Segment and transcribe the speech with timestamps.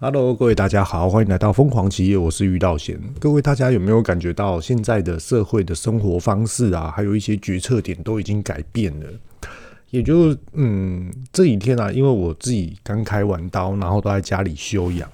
[0.00, 2.96] Hello，各位大家好，欢迎来到疯狂企业，我是于道贤。
[3.18, 9.06] 各位大家有没有感觉到现在的社会的生活方式啊，还有一些决策点都已经改变了？
[9.90, 15.10] 也就嗯，这几天啊，因为我自己刚开完刀，然后都在家里休养，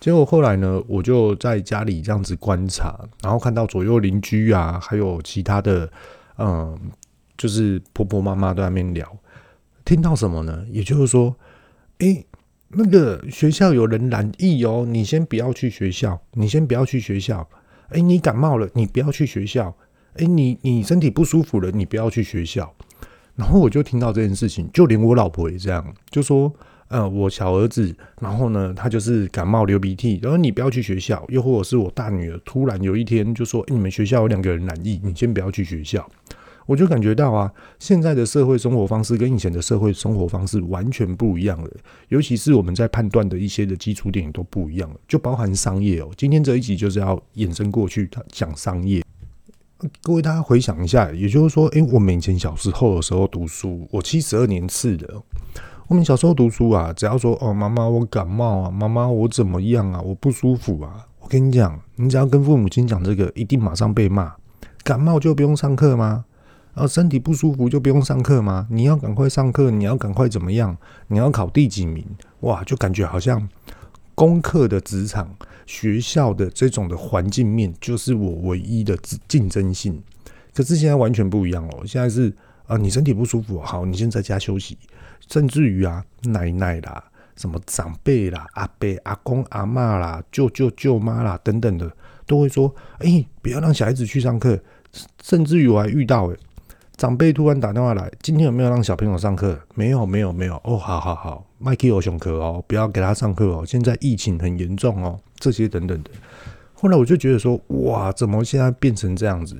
[0.00, 5.88] 结果后来呢，我就在家里这样子观察，然后看到左右邻居啊，还有其他的
[6.38, 6.76] 嗯，
[7.36, 9.16] 就是婆婆妈妈都在那边聊，
[9.84, 10.64] 听到什么呢？
[10.72, 11.36] 也就是说，
[11.98, 12.26] 诶。
[12.70, 17.48] 那个学校有人染疫哦，你先不要去学校，你先不要去学校。
[17.88, 19.74] 哎，你感冒了，你不要去学校。
[20.16, 22.74] 哎，你你身体不舒服了，你不要去学校。
[23.36, 26.52] 然后我就听到这件事情，就连我老婆也这样，就说，
[26.88, 31.24] 呃，我小儿子，然后呢，他就是感冒流鼻涕，然后你不要去学校。
[31.28, 36.06] 又或者是我大女儿，突然有一天就说，你们学校有两个人染疫，你先不要去学校。
[36.68, 41.70] 我就感觉到啊，现在的社会生活方式跟以前的社会生活方式完全不一样了，
[42.08, 46.10] 尤其是我们在判断的一些的基础点都不一样了，就包含商业哦。
[46.14, 49.02] 今天这一集就是要延伸过去讲商业。
[50.02, 55.08] 各位大家回想一下，也就是说，诶，我们以前小时候的时候读书，我七十二年次的，
[55.86, 64.34] 我们小时候读书啊，只要说哦，妈妈我感冒啊，妈妈我怎么样啊，我不舒服啊，我跟你讲，你只要跟父母亲讲这个，一定马上被骂。
[64.84, 66.26] 感冒就不用上课吗？
[66.78, 68.68] 啊，身体不舒服就不用上课吗？
[68.70, 70.76] 你要赶快上课，你要赶快怎么样？
[71.08, 72.06] 你要考第几名？
[72.40, 73.48] 哇，就感觉好像
[74.14, 75.28] 功课的职场、
[75.66, 80.00] 学校的这种的环境面，就是我唯一的竞争性。
[80.54, 82.32] 可是现在完全不一样哦，现在是
[82.68, 84.78] 啊，你身体不舒服，好，你先在家休息。
[85.28, 87.02] 甚至于啊，奶奶啦、
[87.34, 91.90] 什么长辈啦、阿伯、阿公、阿嬷啦、舅舅、舅妈啦等等的，
[92.24, 94.56] 都会说：哎、不要让小孩子去上课。
[95.22, 96.38] 甚至于我还遇到诶。
[96.98, 99.56] 长辈突然打电话来，今天有没有让小朋友上课？
[99.76, 100.56] 没有，没有，没有。
[100.64, 103.64] 哦，好好好，麦克有上课哦，不要给他上课哦。
[103.64, 106.10] 现在疫情很严重哦，这些等等的。
[106.74, 109.56] 后来我就觉得说，哇，怎么现在变成这样子？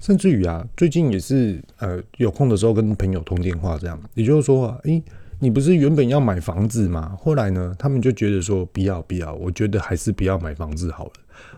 [0.00, 5.00] 甚至于啊，最近也是呃，有空的时候跟朋友通电话，这样，也就是说啊，诶，
[5.38, 7.16] 你不是原本要买房子吗？
[7.20, 11.12] 后来呢，他们就觉得说，不要不要，我觉得还是不要买房子好了。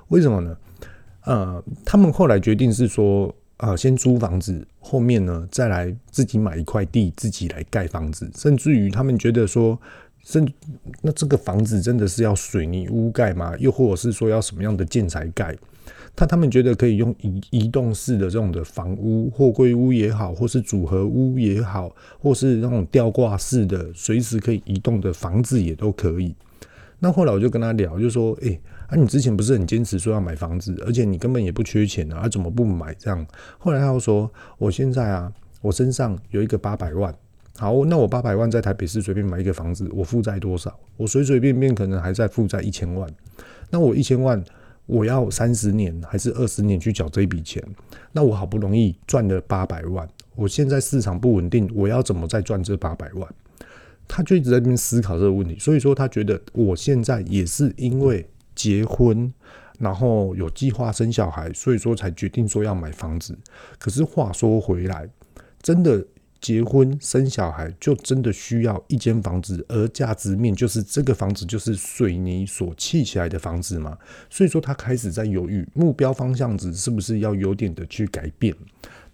[0.09, 0.55] 为什么呢？
[1.25, 3.35] 呃，他们后来决定是说。
[3.57, 8.31] 啊，先租房子，后面呢再来自己买一块地，自己来盖房子。
[8.37, 9.79] 甚至于他们觉得说，
[10.23, 10.47] 甚
[11.01, 13.55] 那这个房子真的是要水泥屋盖吗？
[13.59, 15.57] 又或者是说要什么样的建材盖？
[16.15, 26.35] 他他们觉得可以用移移动式的这种的房屋，货柜屋也好，或是组合屋也好，或是那种吊挂式的随时可以移动的房子也都可以。
[26.99, 33.27] 那后来我就跟他聊，就说，诶、啊，你之前不是很坚持说要买房子，而且你根本也不缺钱啊，啊怎么不买这样？
[33.59, 37.13] 后来他又说，我现在啊，我身上有一个八百万，
[37.57, 40.79] 好，那我八百万在台北市随便买一个房子，我负债多少？
[40.97, 43.13] 我随随便便可能还在负债一千万。
[43.71, 44.41] 那我一千万，
[44.87, 47.61] 我要三十年还是二十年去缴这一笔钱？
[48.13, 53.29] 那我好不容易赚了八百万，我现在市场不稳定，我要怎么再赚这八百万？
[54.07, 58.25] 他就一直在那边思考这个问题，所以说他觉得我现在也是因为。
[58.57, 59.33] 结婚，
[59.79, 63.39] 然后有计划生小孩，所以说才决定说要买房子。
[63.79, 65.09] 可是话说回来，
[65.63, 66.05] 真的
[66.41, 73.97] 结婚生小孩就真的需要一间房子，而价值面就是这个房子就是水泥所砌起来的房子嘛。
[74.31, 78.55] 所以说他开始在犹豫，目标方向值是不是要有点的去改变。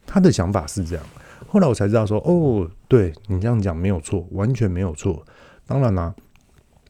[0.07, 1.05] 他的想法是这样。
[1.49, 5.25] 后来我才知道说，哦，对你这样讲没有错，完全没有错。
[5.67, 6.15] 当然啦，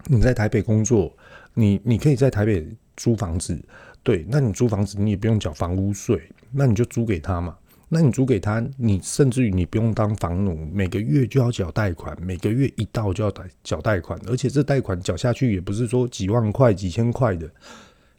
[0.08, 1.10] 你在台北工作。
[1.54, 3.60] 你你可以在台北租房子，
[4.02, 6.20] 对，那你租房子你也不用缴房屋税，
[6.50, 7.56] 那你就租给他嘛。
[7.94, 17.50] 那你租给他，你甚至于你不用当房奴，每个月就要缴贷款，每个月一到就要缴缴贷款，而且这贷款缴下去也不是说几万块、几千块的，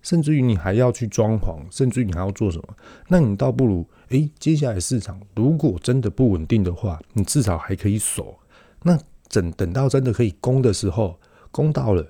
[0.04, 2.76] 甚至于你还要去装潢，甚至于你还要做什么？
[3.08, 8.38] 那你倒不如，诶，接下来市场如果真的不稳定的话，你至少还可以守。
[8.84, 8.96] 那
[9.30, 11.20] 等等到真的可以攻的时候，
[11.50, 12.06] 攻到了。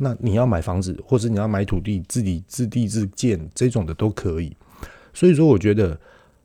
[0.00, 4.56] 那你要买房子，或者你要买土地，自己自地自建这种的都可以。
[5.12, 5.98] 所以说，我觉得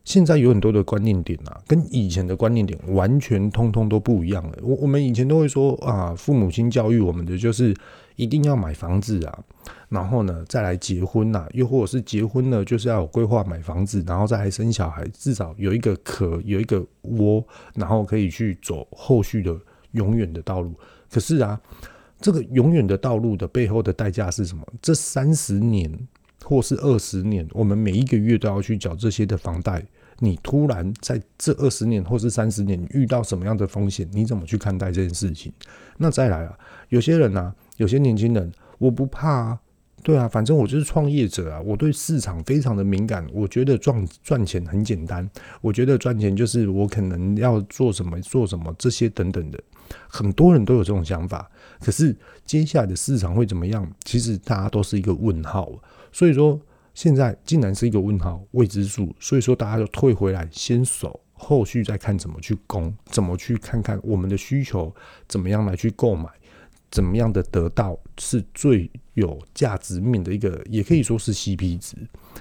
[0.03, 4.57] 现在有很多的观念点啊，跟以前的观念点完全通通都不一样了。
[4.63, 7.75] 我我们以前都会说啊，父母亲教育我们的就是
[8.15, 9.39] 一定要买房子啊，
[9.87, 17.45] 然后呢再来结婚呐，又或者是结婚了就是要有规划买房子，然后再来生小孩，至少有一个壳，有一个窝，
[17.75, 19.55] 然后可以去走后续的
[19.91, 20.73] 永远的道路。
[21.11, 21.61] 可是啊。
[22.19, 24.65] 这个永远的道路的背后的代价是什么？
[24.81, 25.91] 这三十年
[26.43, 29.83] 或是二十年，我们每一个月都要去缴这些的房贷。
[30.19, 34.07] 你突然在这二十年或是三十年遇到什么样的风险？
[34.11, 35.51] 你怎么去看待这件事情？
[35.97, 36.57] 那再来啊，
[36.89, 39.59] 有些人啊，有些年轻人，我不怕啊。
[40.03, 43.25] 对啊，反正我就是创业者啊，我对市场非常的敏感。
[43.31, 45.27] 我觉得赚赚钱很简单，
[45.61, 49.57] 我觉得赚钱就是我可能要做什么做什么这些等等的，
[50.09, 51.49] 很多人都有这种想法。
[51.79, 52.13] 可是
[52.45, 53.89] 接下来的市场会怎么样？
[54.03, 55.71] 其实大家都是一个问号。
[56.11, 56.59] 所以说
[56.93, 59.15] 现在竟然是一个问号，未知数。
[59.21, 64.93] 所以说大家就退回来先守，后续再看怎么去攻，怎么去看看我们的需求
[65.29, 66.29] 怎么样来去购买。
[66.93, 71.97] 怎么样的得到是最有价值面的一个，也可以说是 CP 值，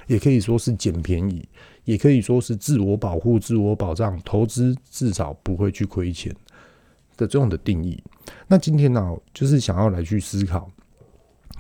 [0.07, 1.49] 也可以说是捡便宜，
[1.85, 6.31] 也可以说是自我保护、自我保障，投资至少不会去亏钱
[7.17, 7.99] 的这种的定义。
[8.47, 10.71] 那今天呢，就是想要来去思考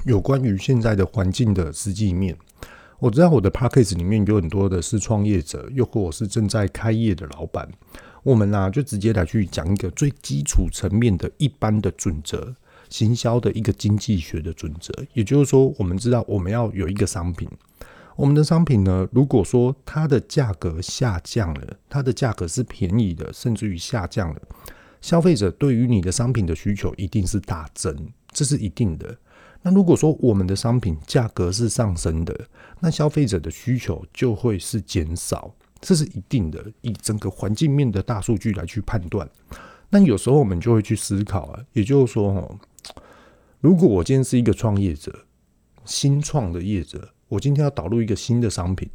[0.04, 2.36] 有关于现在的环境的实际面。
[2.98, 7.66] 我知道我的 Podcast 里面有很多的是创业者，又或者是正在开业的老板，
[8.22, 12.54] 我们呢就直接来去讲一个最基础层面的一般的准则。
[12.92, 17.48] 行销的一个经济学的准则，也就是说，我们知道我们要有一个商品，
[18.16, 24.40] 我们的商品呢，如果说它的价格下降了，它的价格是便宜的，甚至于下降了，
[25.00, 27.96] 消费者对于你的商品的需求一定是大增，
[28.30, 29.16] 这是一定的。
[29.62, 32.38] 那如果说我们的商品价格是上升的，
[32.80, 36.62] 那消费者的需求就会是减少，这是一定的。
[36.82, 39.26] 以整个环境面的大数据来去判断，
[39.94, 42.58] 那有时候我们就会去思考啊，也就是说，哦。
[43.60, 45.26] 如果我今天是一个创业者，
[45.84, 48.88] 新创的业者，我今天要导入一个新的商品，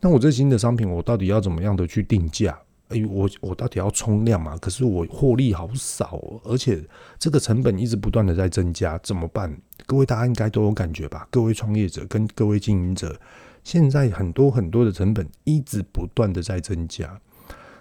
[0.00, 2.56] 那我这新的商品，我到底要怎么样的去定价？
[2.90, 4.56] 哎，我我到底要冲量嘛？
[4.58, 6.80] 可是我获利好少哦，而且
[7.18, 9.60] 这个成本一直不断的在增加，怎么办？
[9.84, 11.26] 各位大家应该都有感觉吧？
[11.30, 13.20] 各位创业者跟各位经营者，
[13.64, 17.20] 现在很多很多的成本一直不断的在增加，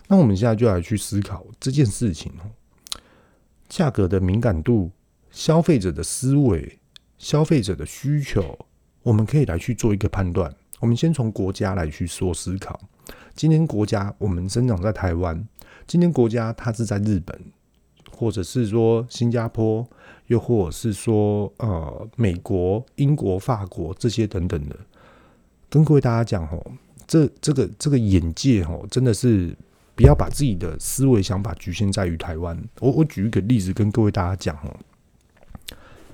[0.09, 2.51] 那我们现在就来去思考这件事情哦，
[3.69, 4.91] 价格的敏感度。
[5.31, 6.79] 消费者的思维、
[7.19, 8.57] 消费者的需求，
[9.03, 10.51] 我们可以来去做一个判断。
[10.79, 12.79] 我们先从国家来去做思考。
[13.35, 15.47] 今天国家我们生长在台湾，
[15.85, 17.39] 今天国家它是在日本，
[18.11, 19.87] 或者是说新加坡，
[20.25, 24.75] 又或者是说呃美国、英国、法国这些等等的。
[25.69, 26.71] 跟各位大家讲哦，
[27.05, 29.55] 这这个这个眼界哦，真的是
[29.99, 32.57] 不要把自己的思维想法局限在于台湾。
[32.79, 34.73] 我我举一个例子跟各位大家讲哦。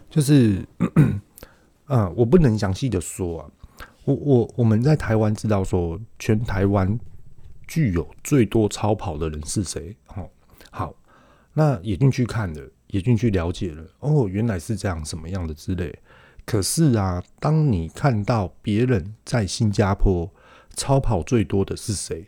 [0.09, 0.67] 就是，
[1.85, 3.51] 啊，我不能详细的说啊。
[4.05, 6.99] 我我我们在台湾知道说，全台湾
[7.67, 9.95] 具有最多超跑的人是谁？
[10.15, 10.27] 哦，
[10.71, 10.95] 好，
[11.53, 13.85] 那也进去看了，也进去了解了。
[13.99, 15.95] 哦，原来是这样，什么样的之类。
[16.43, 20.33] 可是啊，当你看到别人在新加坡
[20.75, 22.25] 超跑最多的是谁？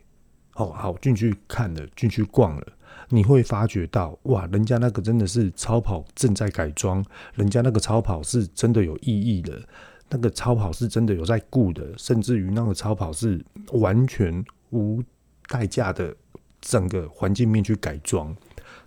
[0.57, 2.67] 哦，好，进去看了，进去逛了。
[3.09, 7.03] 你会发觉到，哇，人家那个真的是超跑正在改装，
[7.35, 9.61] 人家那个超跑是真的有意义的，
[10.09, 15.01] 那个超跑是真的有在顾的，甚至于那个超跑是完全无
[15.47, 16.13] 代价的，
[16.59, 18.35] 整个环境面去改装，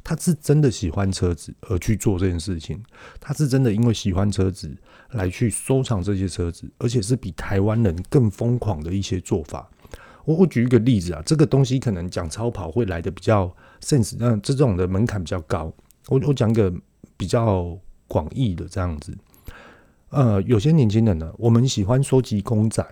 [0.04, 2.82] 他是真的喜欢车子而去做这件事情，
[3.20, 4.76] 他是真的因为喜欢车子
[5.12, 9.70] 来去收藏这些车子，而且是比台湾人更疯狂的一些做法。
[10.24, 15.72] 我我举一个例子啊，这个东西可能讲超跑会来的比较 sense，嗯，这种的门槛比较高。
[16.08, 16.72] 我我讲一个
[17.16, 17.76] 比较
[18.06, 19.16] 广义的这样子，
[20.10, 22.84] 呃，有些年轻人呢，我们喜欢收集公仔，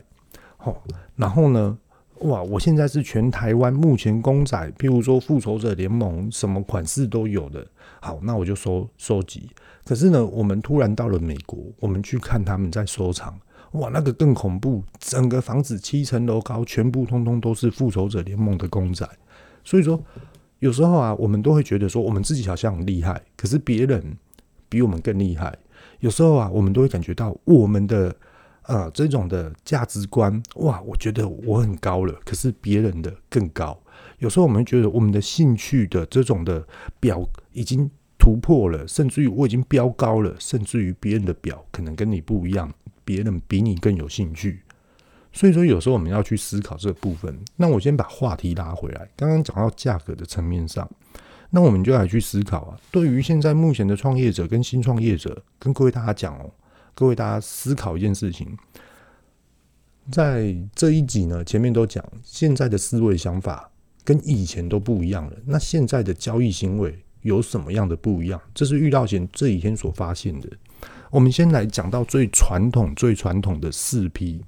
[0.56, 0.82] 好，
[1.16, 1.76] 然后呢，
[2.20, 7.66] 哇，我现在是全台湾目前公仔，譬如说复仇者联盟什么款式都有的，
[8.00, 9.50] 好，那我就收收集。
[9.84, 13.38] 可是呢，我们突然到了美国，我们去看他们在收藏。
[13.72, 14.82] 哇，那个更恐怖！
[14.98, 19.06] 整个房子七层楼高，全部通通都是复仇者联盟的公仔。
[19.62, 20.02] 所以说，
[20.60, 24.16] 有时候啊，我们都会觉得说，我们自己好像很厉害，可是别人
[24.68, 25.56] 比我们更厉害。
[26.00, 28.14] 有时候啊，我们都会感觉到我们的
[28.62, 33.78] 呃这种的价值观，哇，我觉得我很高了，可是别人的更高。
[34.18, 36.66] 有时候我们觉得我们的兴趣的这种的
[36.98, 42.72] 表已经突破了，甚至于我已经飙高了，甚至于别人的表可能跟你不一样。
[43.08, 44.60] 别人比你更有兴趣，
[45.32, 47.34] 所以说有时候我们要去思考这个部分。
[47.56, 50.86] 那我先把话题拉回来，刚刚讲到价格的层面上，
[51.48, 52.78] 那我们就来去思考啊。
[52.90, 56.52] 对于现在目前的创业者跟新创业者，跟各位大家讲哦，
[56.94, 58.54] 各位大家思考一件事情，
[60.12, 63.70] 在这一集呢，前面都讲现在的思维想法
[64.04, 65.32] 跟以前都不一样了。
[65.46, 68.38] 那现在的交易行为有什么样的不一样？
[68.52, 70.50] 这是遇到前这几天所发现的。
[71.10, 74.44] 我们先来讲到最传统、最传统的四批。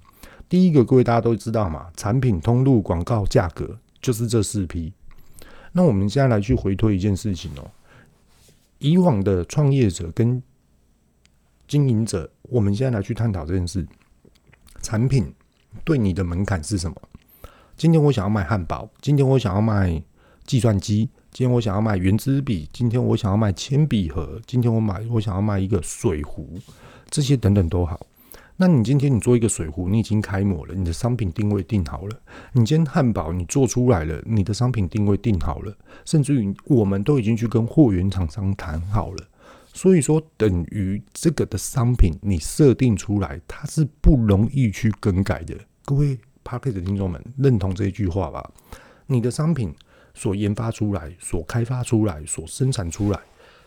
[0.49, 4.93] 第一个，各位大家都知道嘛，产品、通路、广告、价格，就是这四批。
[5.73, 7.71] 那我们现在来去回推一件事情哦。
[8.79, 10.43] 以往的创业者跟
[11.69, 13.87] 经营者，我们现在来去探讨这件事：
[14.83, 15.33] 产品
[15.85, 16.97] 对你的门槛是什么？
[17.77, 20.03] 今天我想要卖汉堡，今天我想要卖
[20.45, 26.59] 计算机，今天我想要买原子笔，今天我想要卖铅笔盒，今天我买我想要卖一个水壶，
[27.09, 28.05] 这些等等都好。
[28.57, 32.21] 那你今天你做一个水壶，你已经开模了，你的商品定位定好了。
[32.53, 39.25] 你今天汉堡你做出来了，你的商品定位定好了，甚至于我们都已经去跟货源厂商谈好了。
[39.73, 45.57] 所以说，等于这个的商品你设定出来，它是不容易去更改的。
[45.85, 48.51] 各位 Podcast 的听众们，认同这一句话吧？
[49.07, 49.73] 你的商品
[50.15, 53.21] 所研发出来、所开发出来、所生产出来，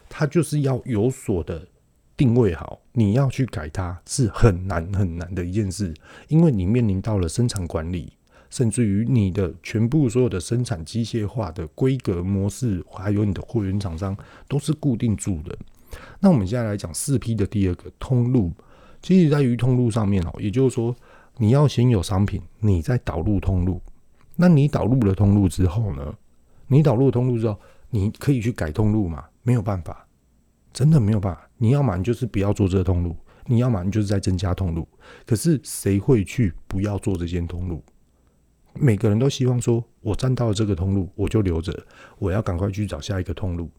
[0.09, 1.67] 它就是要有所的。
[2.15, 5.91] 定位好，你要去改它是很难很难的一件事，
[6.27, 8.13] 因为你面临到了生产管理，
[8.51, 14.15] 甚至于你的全部所有的生产机械化的规格模式，还有你的货源厂商
[14.47, 15.57] 都是固定住的。
[16.19, 18.51] 那我们现在来讲四 P 的第二个通路，
[19.01, 20.95] 其实在于通路上面哦，也就是说
[21.37, 23.81] 你要先有商品，你再导入通路。
[24.35, 26.13] 那你导入了通路之后呢？
[26.67, 29.23] 你导入通路之后，你可以去改通路吗？
[29.41, 30.07] 没有办法。
[30.71, 33.15] 真的没有办法，你要么你就是不要做这个通路，
[33.45, 34.87] 你要么你就是在增加通路。
[35.25, 37.83] 可是谁会去不要做这件通路？
[38.73, 41.71] 每个人都希望说，我占到了这个通路，我就留着，
[42.17, 43.69] 我要赶快去找下一个通路。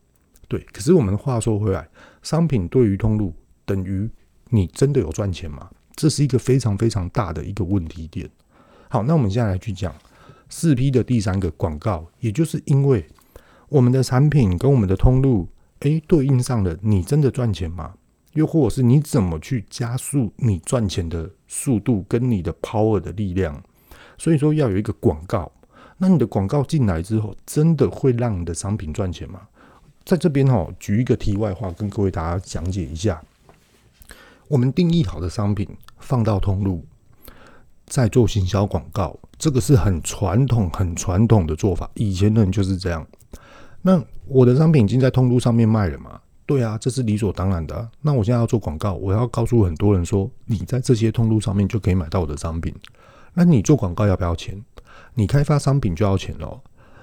[0.47, 1.89] 对，可是我们话说回来，
[2.23, 4.09] 商品对于通路等于
[4.51, 5.69] 你真的有赚钱吗？
[5.97, 8.31] 这是一个非常非常大的一个问题点。
[8.89, 9.93] 好，那我们现在来去讲
[10.57, 13.05] 四 P 的第三个广告，也就是因为
[13.69, 15.49] 我们的产品跟我们的通路。
[15.81, 17.95] 诶，对应上了，你真的赚钱吗？
[18.35, 23.61] 又或者是你怎么去加速你赚钱的速度跟你的 power 的力量？
[24.17, 25.51] 所以说要有一个广告，
[25.99, 29.41] 那你的广告进来之后，真的会让你的商品赚钱吗？
[30.05, 33.21] 在这边哈，举一个题外话跟各位大家讲解一下，
[34.47, 35.69] 我们定义好的商品
[35.99, 36.87] 放到通路，
[37.87, 43.07] 再做行销广告，这个是很传统、很传统的做法，以前的人就是这样。
[43.83, 46.19] 那我的商品已经在通路上面卖了嘛？
[46.47, 47.87] 对啊，这是理所当然的。
[48.01, 52.75] 那我现在要做广告，我要告诉很多人说，你在这些通路上面就可以买到我的商品。
[53.35, 54.59] 那你做广告要不要钱？
[55.13, 56.59] 你开发商品就要钱哦。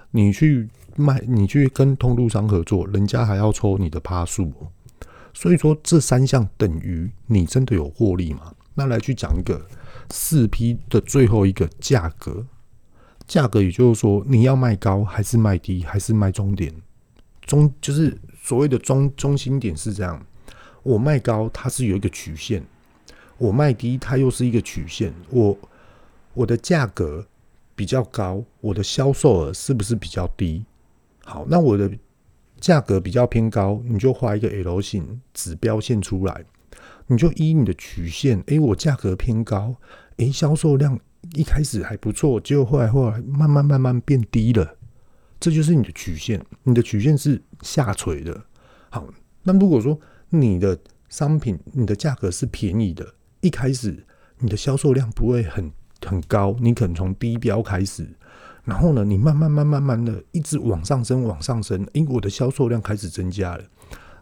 [0.09, 4.51] 你去卖，你去跟通路商合作，人家还要抽你的趴数。
[5.35, 8.51] 所以说，这三项等于你真的有获利吗？
[8.73, 9.61] 那来去讲一个
[10.11, 12.45] 四批的最后一个价格。
[13.27, 16.73] 价格也就是说，你要卖高还是卖低，还是卖中点？
[17.41, 20.25] 中就是所谓的中中心点是这样。
[20.83, 22.61] 我卖高，它是有一个曲线；
[23.37, 25.13] 我卖低，它又是一个曲线。
[25.29, 25.57] 我
[26.33, 27.25] 我的价格
[27.75, 30.65] 比较高，我的销售额是不是比较低？
[31.23, 31.89] 好，那我的
[32.59, 36.43] 价格比较偏高，你就画一个 L 型指标线出来，
[37.07, 38.43] 你就依你的曲线。
[38.47, 39.75] 诶，我价格偏高，
[40.17, 40.99] 诶，销售量。
[41.35, 44.75] 一开始还不错，结果后来后来慢慢慢慢变低了，
[45.39, 48.43] 这就是你的曲线，你的曲线是下垂的。
[48.89, 49.07] 好，
[49.43, 49.97] 那如果说
[50.29, 50.77] 你的
[51.09, 53.05] 商品你的价格是便宜的，
[53.41, 54.03] 一开始
[54.39, 55.71] 你的销售量不会很
[56.03, 58.09] 很高，你可能从低标开始，
[58.63, 63.63] 然后呢，你慢慢慢慢慢的一直往上升往上升，因为我的销售量开始增加了，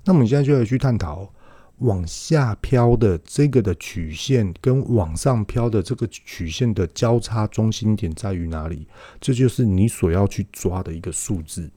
[0.03, 1.33] 那么你现在就要去探讨。
[1.79, 8.87] 往下飘的这个的曲线跟往上飘的这个曲线的交叉中心点在于哪里？
[9.19, 11.69] 这就是你所要去抓的一个数字。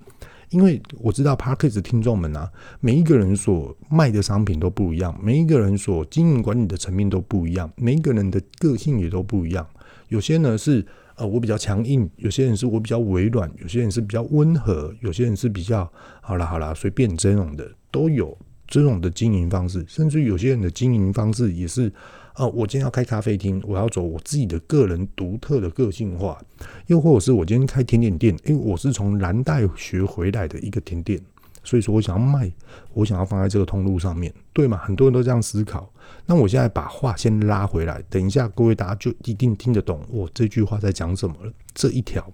[0.51, 9.67] 因为我知道 Podcast 听众们啊，每一个人所卖的商品都不一样，每一个人所经营管理的层面都不一样，每一个人的个性也都不一样。
[10.09, 15.91] 有些呢是呃我比较强硬，有些人是我比较委软，有些人是比较温和，有些人是比较
[16.21, 18.37] 好啦好啦随便这种的都有。
[18.73, 21.93] 这种的经营方式，甚至有些人的经营方式也是，
[22.37, 26.41] 呃，我今天要开咖啡厅，我要走我自己的个人独特的个性化，
[26.87, 31.21] 又或者是我今天开甜点店，因为我是从蓝带学回来的一个甜点，
[31.63, 32.51] 所以说我想要卖，
[32.95, 34.79] 我想要放在这个通路上面，对吗？
[34.79, 35.93] 很多人都这样思考。
[36.25, 41.53] 那我现在把话先拉回来，等一下各位大家就一定听得懂我这句话在讲什么了。
[41.75, 42.27] 这一条，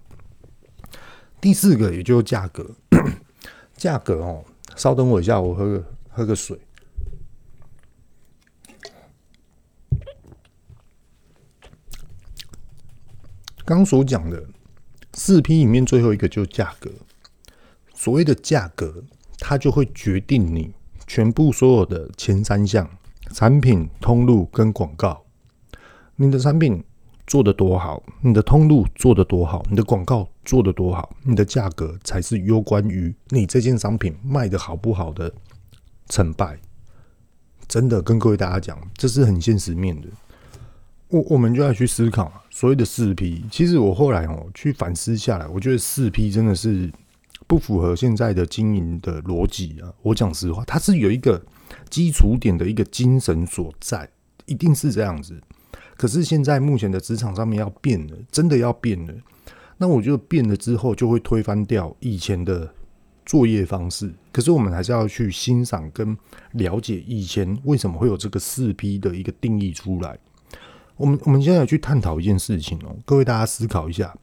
[1.41, 2.65] 第四个也就是价格，
[3.75, 4.45] 价格哦，
[4.77, 5.83] 稍等我一下，我喝个。
[6.19, 6.59] 喝个水。
[13.63, 14.43] 刚所讲的
[15.13, 16.91] 四 P 里面最后一个就是价格。
[17.93, 19.01] 所谓的价格，
[19.37, 20.73] 它就会决定你
[21.07, 22.89] 全部所有的前三项：
[23.31, 25.23] 产品、通路跟广告。
[26.17, 26.83] 你的产品
[27.27, 35.33] 做得多好，你的通路做得多好，你的广告做得多好，你的价格才是攸关于你这件商品卖得好不好的。
[36.09, 36.59] 成败，
[37.67, 40.07] 真的跟各位大家讲，这是很现实面的。
[41.07, 43.43] 我我们就要去思考所谓的四 P。
[43.49, 46.91] 其实我后来哦去反思下来，我觉得四 P 真的是
[47.47, 49.93] 不符合现在的经营的逻辑啊。
[50.01, 51.41] 我讲实话，它是有一个
[51.89, 54.07] 基础点的一个精神所在，
[54.45, 55.41] 一定是这样子。
[55.97, 59.13] 可是现在目前的职场上面要变了，真的要变了。
[59.77, 62.71] 那我觉得变了之后，就会推翻掉以前的
[63.29, 64.11] 作业方式。
[64.31, 66.17] 可是我们还是要去欣赏跟
[66.53, 70.17] 了解以前为什么会有这个四 P 的一个定义出来。
[70.97, 74.17] 我们我们现在去探讨一件事情哦，各位大家思考一下。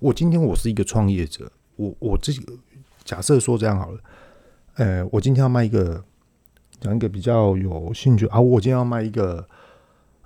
[0.00, 2.52] 我今天我是一个创业者，我我这个
[3.04, 4.00] 假设说这样好了，
[4.74, 6.04] 呃，我今天要卖一个，
[6.78, 9.48] 讲一个比较有兴趣啊，我今天要卖一个，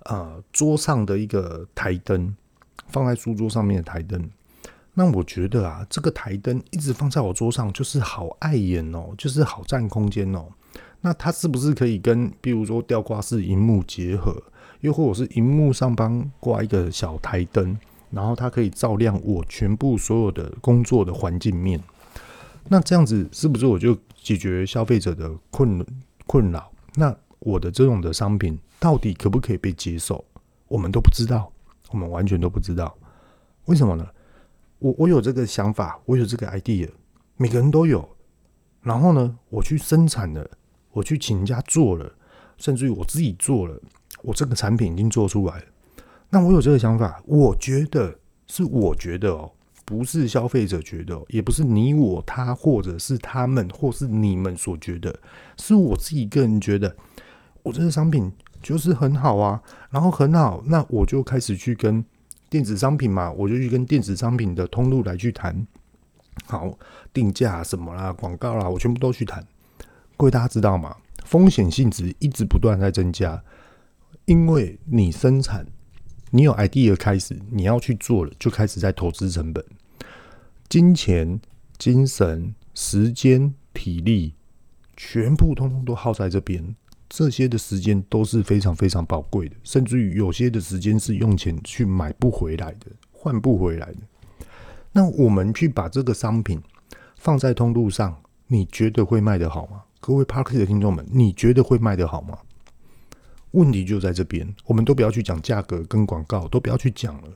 [0.07, 2.35] 呃，桌上的一个台灯，
[2.89, 4.29] 放在书桌上面的台灯。
[4.99, 10.47] 那我觉得啊，这个台灯一直放在我桌上，就是好碍眼哦，就是好占空间哦。
[11.03, 14.43] 那它是不是可以跟，比如说吊挂式荧幕结合？
[14.81, 17.79] 又或者是荧幕上方挂一个小台灯，
[18.11, 21.79] 然后它可以照亮我全部所有的工作的环境面。
[22.69, 25.85] 那这样子是不是我就解决消费者的困
[26.27, 26.73] 困扰？
[26.95, 30.25] 那我的这种的商品到底可不可以被接受？
[30.69, 31.53] 我们都不知道，
[31.91, 32.97] 我们完全都不知道。
[33.67, 34.07] 为什么呢？
[34.79, 36.89] 我我有这个想法，我有这个 idea，
[37.37, 38.09] 每个人都有。
[38.83, 40.49] 然后呢，我去生产了，
[40.93, 42.13] 我去请人家做了，
[42.57, 43.81] 甚至于我自己做了。
[44.23, 45.65] 我这个产品已经做出来了，
[46.31, 49.53] 那我有这个想法，我觉得是我觉得哦，
[49.85, 55.17] 不是消费者觉得，也不是你我他，或者是他们，或是你们所觉得，
[55.59, 56.97] 是我自己个人觉得，
[57.63, 62.05] 我这个商品就是很好啊，然后很好，那我就开始去跟
[62.49, 65.67] 电子商品嘛，我就去跟电子商品的通路来去谈，
[66.47, 66.79] 好
[67.13, 69.47] 定价什么啦，广告啦，我全部都去谈。
[70.17, 70.97] 各位大家知道吗？
[71.25, 73.43] 风险性质一直不断在增加。
[74.27, 75.67] 因为你生产，
[76.31, 79.65] 你有 idea 开始，你要去做了，就开始在投资成本、
[80.69, 81.41] 金钱、
[81.79, 84.35] 精神、时间、体力，
[84.97, 86.75] 全部通通都耗在这边。
[87.09, 93.99] 这些的时间都是非常非常宝贵的，甚至于有些的时间是用钱去买不回来的，换不回来的。
[94.93, 96.61] 那我们去把这个商品
[97.17, 98.17] 放在通路上，
[98.47, 99.83] 你觉得会卖得好吗？
[100.01, 102.39] 各位 Park 的听众们，你觉得会卖得好吗？
[103.53, 107.29] 问题就在这边，我们都不要去讲价格跟广告，都不要去讲了。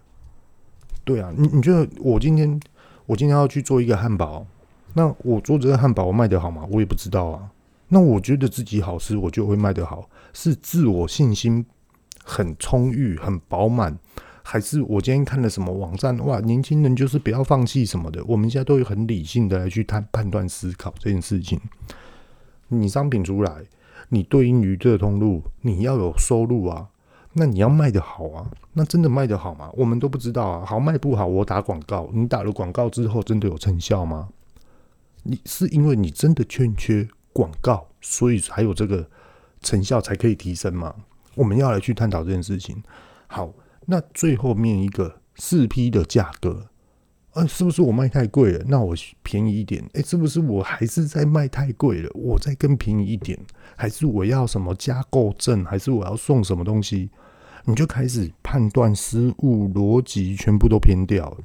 [1.04, 2.60] 对啊，你你觉得我今天
[3.06, 4.46] 我今天要去做一个汉堡，
[4.94, 6.66] 那我做这个汉堡我卖得好吗？
[6.70, 7.50] 我也不知道啊。
[7.90, 11.66] 那我觉得自己好吃，我就会卖得好，是自我信心
[12.24, 13.98] 很充裕、很饱满，
[14.42, 16.16] 还是我今天看了什么网站？
[16.24, 18.24] 哇，年轻人就是不要放弃什么的。
[18.24, 21.60] 我们现在都有很理性的来去判判断思考这件事情。
[22.68, 23.64] 你商品出来。
[24.12, 26.88] 你对应于这通路，你要有收入啊，
[27.34, 29.70] 那你要卖得好啊，那真的卖得好吗？
[29.74, 34.30] 我们都不知道啊，好卖不好，我打广告，你打了广告之后，真的有成效吗？
[35.22, 39.08] 你是因为你真的欠缺广告，所以才有这个
[39.60, 40.94] 成效才可以提升嘛？
[41.34, 42.82] 我们要来去探讨这件事情。
[43.26, 43.52] 好，
[43.86, 46.66] 那最后面一个四 P 的价格。
[47.34, 48.64] 呃，是不是我卖太贵了？
[48.66, 49.88] 那我便宜一点。
[49.94, 52.10] 哎，是不是我还是在卖太贵了？
[52.12, 53.38] 我再更便宜一点，
[53.76, 55.64] 还是我要什么加购证？
[55.64, 57.08] 还是我要送什么东西？
[57.66, 61.36] 你就开始判断失误，逻辑全部都偏掉了，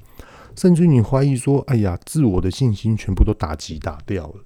[0.56, 4.44] 甚至你怀疑说：“哎呀，自我的信心全部都打击打掉了。”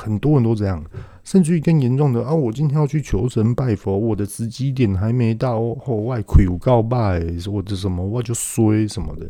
[0.00, 0.82] 很多人都这样，
[1.24, 9.28] 甚至于更严重的啊，我今天要去求神拜佛，我的时机点还没到，后外亏我告拜，我的什么我就衰什么的。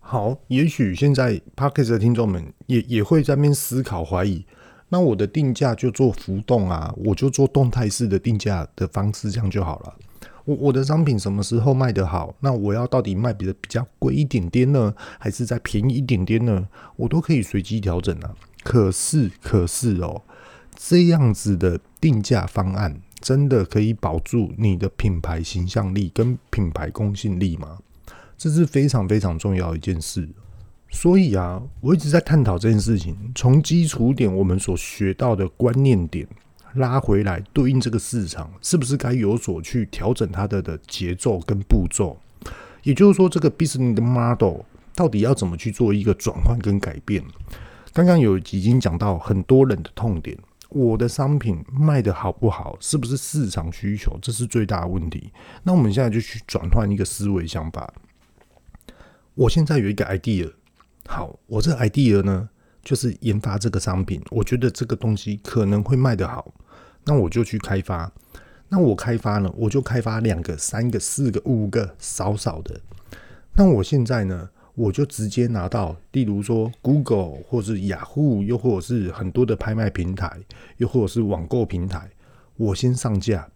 [0.00, 4.44] 好，也许现在 Podcast 的听众们也也会在那边思考怀疑，
[4.88, 9.94] 那我的定价就做浮动啊，我就做动态式的定价的方式，这样就好了。
[10.44, 12.34] 我我的商品什么时候卖得好？
[12.40, 16.66] 那我要到底卖比的比较贵一点点呢，还是再便宜一点点呢？
[16.96, 18.34] 我都可以随机调整啊。
[18.62, 20.22] 可是可是哦，
[20.76, 27.78] 这样子的定价方案真的可以保住你的品牌形象力跟品牌公信力吗？
[28.36, 30.28] 这是非常非常重要一件事，
[30.90, 33.16] 所以啊，我一直在探讨这件事情。
[33.34, 36.26] 从基础点，我们所学到的观念点
[36.74, 42.18] 拉回来，对应这个市场，是不是该有所去调整它的的节奏跟步骤？
[42.82, 44.62] 也就是说，这个 business model
[44.96, 47.22] 到底要怎么去做一个转换跟改变？
[47.92, 50.38] 刚刚有已经讲到很多人的痛点，
[50.70, 54.18] 我的商品卖得好不好，是不是市场需求？
[54.22, 55.30] 这是最大的问题。
[55.62, 57.92] 那我们现在就去转换一个思维想法。
[59.34, 60.50] 我现在有一个 idea，
[61.06, 62.48] 好，我这 idea 呢，
[62.82, 66.52] 就是研发这个商品，我觉得这个东西可能会卖得好，
[67.04, 68.10] 那我就去开发。
[68.68, 72.80] 那我开发呢，我就开发两个、三个、四个、五个，少少的。
[73.54, 80.38] 那我现在呢，我就直接拿到，例如说 Google 或是 Yahoo，，又或者是很多的拍卖平台，
[80.78, 82.10] 又或者是网购平台，
[82.56, 83.48] 我先上架。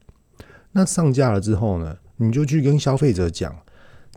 [0.73, 3.57] 那上架了之后呢，你就去跟消费者讲。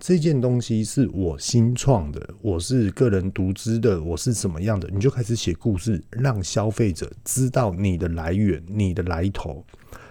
[0.02, 4.90] 这件东西是我新创的，我是个人独资的，我是什么样的？
[4.94, 9.62] 你就开始写故事，让消费者知道你的来源、你的来头、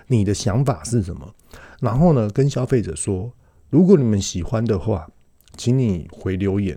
[0.07, 1.35] 你的想法是什么。
[1.81, 3.33] 然后呢，跟消费者说，
[3.71, 5.09] 如果你们喜欢的话，
[5.59, 6.75] 请你回留言；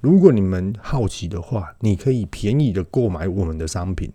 [0.00, 4.10] 如果你们好奇的话，你可以便宜的购买我们的商品。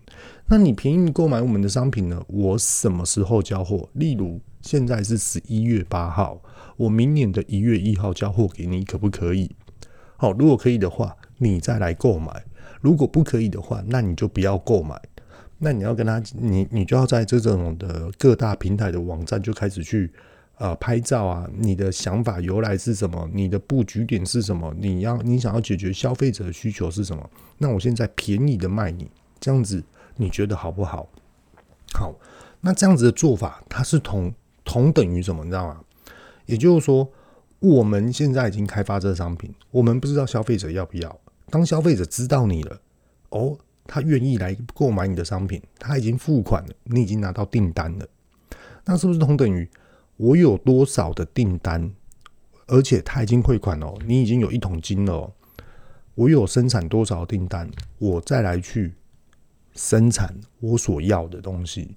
[0.48, 2.20] 那你便宜购买我们的商品呢？
[2.26, 3.88] 我什么时候交货？
[3.92, 6.42] 例如现在是十一月八号。
[6.76, 9.50] 我明年的一月一号交货给你，可不可以？
[10.16, 12.32] 好，如果可以的话，你再来购买；
[12.80, 15.00] 如果不可以的话，那你就不要购买。
[15.58, 20.10] 那你要跟他，你你就要在这种的各大平台的网站就开始去
[20.58, 21.48] 呃拍照啊。
[21.56, 23.28] 你的想法由来是什么？
[23.32, 24.74] 你的布局点是什么？
[24.78, 27.30] 你要你想要解决消费者的需求是什么？
[27.58, 29.82] 那我现在便宜的卖你，这样子
[30.16, 31.08] 你觉得好不好？
[31.94, 32.14] 好，
[32.60, 34.32] 那这样子的做法，它是同
[34.64, 35.42] 同等于什么？
[35.42, 35.80] 你知道吗？
[36.46, 37.10] 也就是说，
[37.60, 41.18] 我们现在已经开发这个商品，我们不知道消费者要不要。
[41.50, 42.80] 当消费者知道你了，
[43.30, 48.06] 哦，他愿意来购买你的商品，他已经付款了，你已经拿到订单了，
[48.84, 49.68] 那是不是同等于
[50.18, 51.90] 我有多少的订单，
[52.66, 55.32] 而且他已经汇款了，你已经有一桶金了，
[56.14, 58.92] 我有生产多少订单，我再来去
[59.74, 61.94] 生产我所要的东西。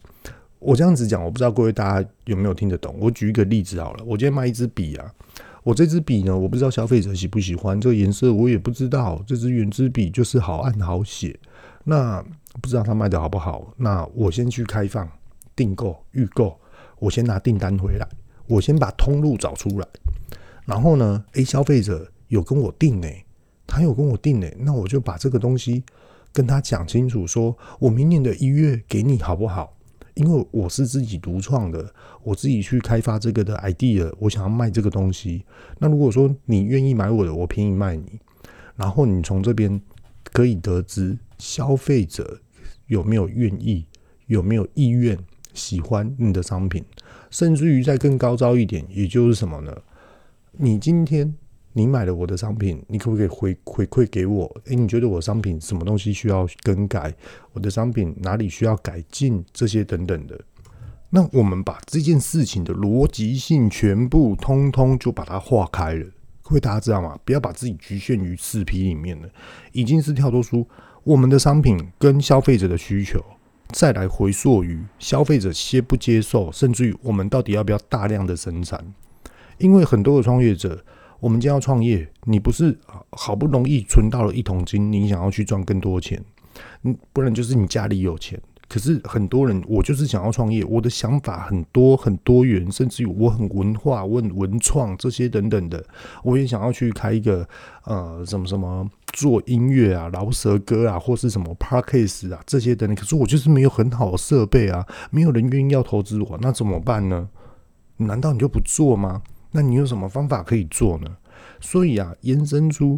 [0.60, 2.96] 我这样子讲，我不知道各位大家有没有听得懂。
[3.00, 5.12] 我举一个例子好了，我今天卖一支笔啊，
[5.64, 9.20] 我这支笔呢，我不知道消费者喜不喜欢这个颜色，我也不知道。
[9.26, 11.36] 这支原子笔就是好按好写，
[11.84, 12.24] 那
[12.62, 13.74] 不知道它卖的好不好。
[13.78, 15.10] 那我先去开放
[15.56, 16.56] 订购预购，
[17.02, 18.08] 我先拿订单回来，
[18.46, 19.88] 我先把通路找出来，
[20.66, 23.08] 然后呢，诶，消费者有跟我订呢，
[23.66, 25.84] 他有跟我订呢，那我就把这个东西
[26.32, 29.76] 跟他讲清楚说，说我明年的一月给你好不好？
[30.14, 35.44] 因为我是自己独创的，我自己去开发这个的 idea，我想要卖这个东西。
[35.80, 38.20] 那如果说你愿意买我的，我便宜卖你。
[38.76, 39.82] 然后你从这边
[40.32, 42.40] 可以得知消费者
[42.88, 43.86] 有没有愿意、
[44.28, 45.18] 有没有意愿、
[45.54, 46.84] 喜欢你的商品，
[47.30, 49.76] 甚至于再更高招一点，也就是什么呢？
[50.52, 51.34] 你今天。
[51.74, 54.44] 你买了我的商品，你可不可以回回馈给我？
[54.66, 57.16] 诶，你觉得我商品什么东西需要更改？
[57.54, 59.42] 我的商品哪里需要改进？
[59.54, 60.38] 这些等等的。
[61.10, 66.06] 那我们把这件事情的逻辑性全部通通就把它化开了。
[66.42, 67.18] 各位大家知道吗？
[67.24, 69.30] 不要把自己局限于四 P 里面了，
[69.72, 70.68] 已经是跳脱出
[71.06, 73.24] 我们的商品跟消费者的需求，
[73.72, 78.94] 再来回溯于消费者接不接受，甚至于我们到底要不要大量的生产？
[79.58, 80.84] 因为很多的创业者。
[81.22, 82.76] 我们将要创业，你不是
[83.12, 86.20] 好不容易存到了一桶金，你想要去赚更多钱，
[86.82, 88.42] 嗯，不然就是你家里有钱。
[88.72, 95.84] 可是很多人，我就是想要创业，我的想法很多很多元，甚至于我很文化、我很文创这些等等的，
[96.24, 97.46] 我也想要去开一个
[97.84, 102.96] 呃什么什么做音乐啊、饶舌歌啊，或是什么 Podcast 啊这些等等。
[102.96, 107.28] 可是我就是没有很好的设备啊，没有人愿意要投资我，那怎么办呢？
[107.98, 109.22] 难道你就不做吗？
[109.52, 111.18] 那你有什么方法可以做呢？
[111.60, 112.98] 所以啊，延伸出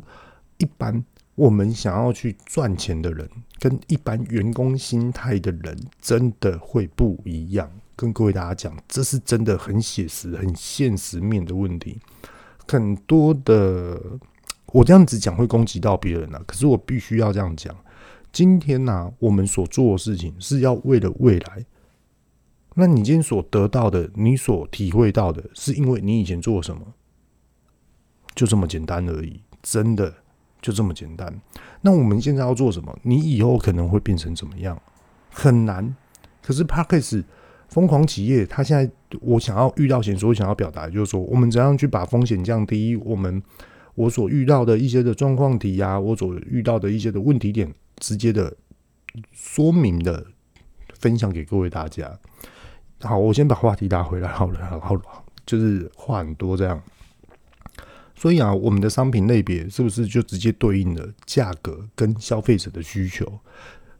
[0.59, 1.03] 一般
[1.35, 3.27] 我们想要去赚钱的人，
[3.59, 7.71] 跟一般员工心态的人，真的会不一样。
[7.95, 11.99] 跟各位大家讲，这是真的很写实、很现实面的问题。
[12.67, 13.99] 很多的，
[14.67, 17.75] 我这样子讲会攻击到别人啊，可是我必须要这样讲。
[18.31, 21.65] 今天呢、我们所做的事情是要为了未来。
[22.75, 26.81] 那你今天所得到的，你所体会到的，是因为你以前做什么，
[28.33, 30.11] 就这么简单而已，真的
[30.63, 31.31] 就这么简单。
[31.81, 32.97] 那我们现在要做什么？
[33.03, 34.81] 你以后可能会变成怎么样？
[35.29, 35.95] 很难。
[36.41, 37.23] 可是 Parkes
[37.67, 38.89] 疯狂企业，他现在
[39.21, 42.95] 我想要遇到险，所以想要表达就是说，我们怎样去把风险降低？
[42.95, 43.43] 我们
[43.95, 48.55] 我所遇到的一些的状况题呀，我所遇到的一些的问题点，直接的
[49.31, 50.25] 说明的
[50.99, 52.17] 分享给各位大家。
[53.01, 54.65] 好，我先把话题拉回来好了。
[54.65, 55.01] 好了，好了，
[55.45, 56.81] 就是话很多这样。
[58.23, 63.29] 所以啊，我们的商品类别是不是就直接对应了价格跟消费者的需求？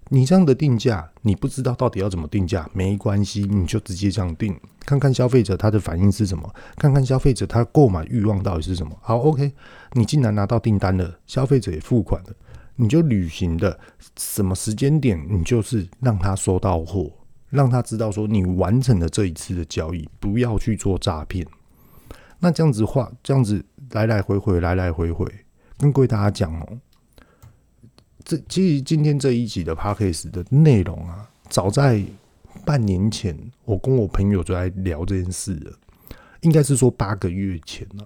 [0.07, 8.97] 你这样的定价，你不知道到底要怎么定价，没关系，你就直接这样定，看看消费者他的反应是什么，看看消费者他购买欲望到底是什么。
[9.01, 9.51] 好，OK，
[9.91, 12.29] 你既然拿到订单了，消费者也付款了，
[12.77, 13.77] 你就履行的
[14.17, 17.11] 什么时间点，你就是让他收到货。
[17.49, 21.45] 让他知道说你完成了这一次的交易，不要去做诈骗。
[22.43, 25.25] 那这样子话，这样子来来回回，来来回回，
[25.77, 26.77] 跟各位大家讲哦，
[28.25, 32.03] 这其实今天这一集的 Podcast 的内容啊，早在
[32.65, 35.71] 半年前，我跟我朋友就在聊这件事了，
[36.41, 38.05] 应该是说八个月前了。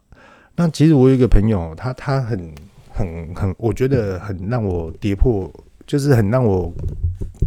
[0.55, 2.53] 那其实我有一个朋友，他他很
[2.91, 5.51] 很很，我觉得很让我跌破，
[5.87, 6.71] 就是很让我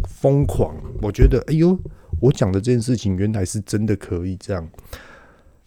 [0.09, 0.75] 疯狂。
[1.01, 1.79] 我觉得，哎呦，
[2.19, 4.69] 我讲的这件事情原来是真的可以这样。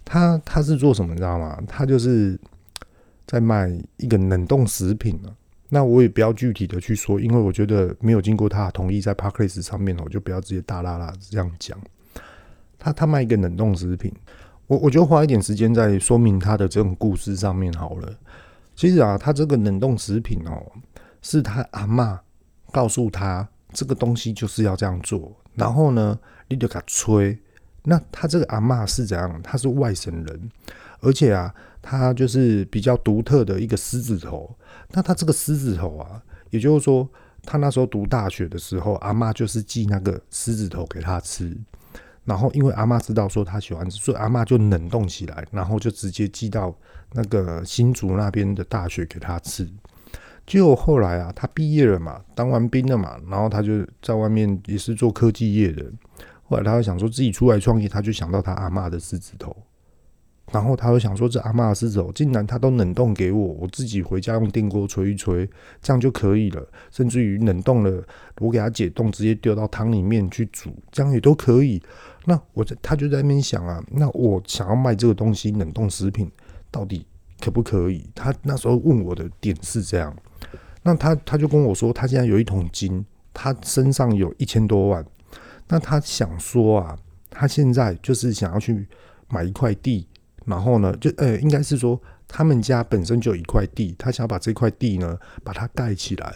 [0.05, 1.61] 他他是做什么，你知道吗？
[1.67, 2.39] 他就是
[3.27, 5.33] 在卖一个冷冻食品啊。
[5.71, 11.77] 那我也不要具体的去说，因为我觉得没有经过他同意，在 Podcast 上面，我就不要直接大剌剌这样讲。
[12.79, 14.13] 他他卖一个冷冻食品。
[14.67, 18.15] 我我就花一点时间在说明他的这种故事上面好了。
[18.77, 20.73] 其实啊，他这个冷冻食品哦，
[21.21, 22.19] 是他阿嬷
[22.71, 25.35] 告诉他这个东西就是要这样做。
[25.55, 27.37] 然后呢，你就给他吹。
[27.85, 29.41] 那他这个阿嬷是怎样？
[29.43, 30.51] 他是外省人，
[31.01, 34.55] 而且啊，他就是比较独特的一个狮子头。
[34.93, 37.09] 那他这个狮子头啊，也就是说，
[37.43, 41.57] 他那时候读大学的时候，阿嬷就是寄那个狮子头给他吃。
[42.25, 46.75] 然后，因为阿妈知道说他喜欢吃，所以阿妈就冷冻起来，然后就直接寄到
[47.13, 49.69] 那个新竹那边的大学给他吃。
[50.47, 55.85] 结果后来啊，他毕业了嘛，当完兵了嘛，然后他就在外面也是做科技业的。
[56.55, 59.55] 后来他就想说自己出来创业，他就想到他阿妈的狮子头。
[60.53, 65.49] 然后他又想说，这阿嬷的狮子头竟然他都冷冻给我，我自己回家用电锅吹一吹，
[65.83, 66.65] 这样就可以了。
[66.93, 68.05] 甚至于冷冻了，
[68.39, 71.83] 我给他解冻，直接丢到汤里面去煮，这样也都可以。
[72.27, 76.31] 那我在他就在那边想啊，那我想要卖这个东西，冷冻食品
[76.71, 77.05] 到底
[77.41, 78.07] 可不可以？
[78.15, 80.15] 他那时候问我的点是这样，
[80.85, 85.05] 那他他就跟我说，他现在有一桶金，他身上有一千多万，
[85.69, 86.99] 那他想说啊，
[87.31, 88.87] 他现在就是想要去
[89.29, 90.07] 买一块地。
[90.47, 91.99] 然后呢，就呃，应该是说
[92.29, 96.35] 他们家本身就有一块地，他想要把这块地呢把它盖起来，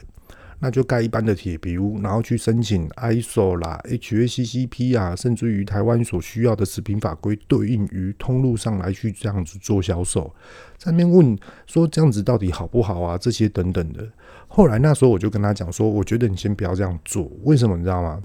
[0.61, 10.35] 那就盖一般的铁皮屋，然后去申请 ISO 啦、HACCP 啊，甚至于台湾所需要的食品法规对应于通路上来去这样子做销售。
[10.79, 13.19] 在那边问说这样子到底好不好啊？
[13.19, 14.09] 这些等等的。
[14.47, 18.23] 后来那时候我就跟他讲说，我觉得你先不要这样做，为什么你知道吗？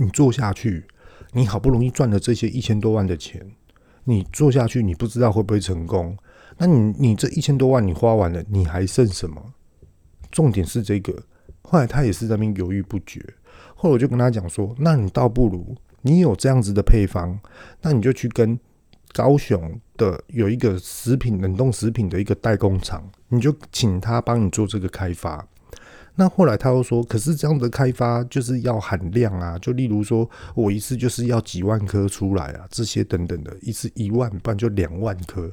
[0.00, 0.86] 你做下去，
[1.32, 3.46] 你好不容易赚了这些一千多万的钱。
[4.04, 6.16] 你做下去，你不知道会不会成功？
[6.56, 9.52] 那你你这一千多万你花完了，你还剩什么？
[10.30, 11.22] 重点是这个。
[11.60, 13.22] 后来他也是在那边犹豫不决。
[13.74, 17.38] 后来我就跟他讲说：“那你倒不如你有这样子的配方，
[17.82, 18.58] 那你就去跟
[19.12, 25.46] 高雄的有一个食品冷冻食品的一个代工厂，你就请他帮你做这个开发。”
[26.16, 35.50] 那后来他又说，可是这样的开发就是要含量啊，就例如说我一次就是要几万颗出来啊，这些等等的，一次一万，不然就两万颗。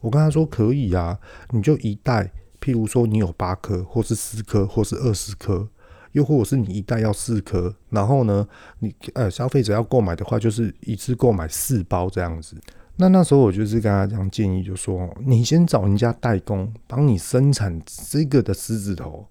[0.00, 1.18] 我跟他说可以啊，
[1.50, 5.68] 你就一袋，譬如说你有八颗，或是十颗，或是二十颗，
[6.12, 8.46] 又或者是你一袋要四颗，然后呢，
[8.78, 12.56] 你呃消费者要购买的话，就是一次购买四包这样子。
[12.96, 17.78] 那那时候我就是跟他这样建议，就说你先找人家代工，帮你生产
[18.10, 19.26] 这个的狮子头。